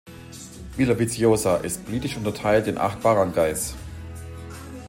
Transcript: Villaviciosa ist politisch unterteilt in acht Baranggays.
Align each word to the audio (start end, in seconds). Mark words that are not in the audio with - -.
Villaviciosa 0.77 1.57
ist 1.57 1.85
politisch 1.85 2.17
unterteilt 2.17 2.65
in 2.65 2.79
acht 2.79 3.03
Baranggays. 3.03 3.75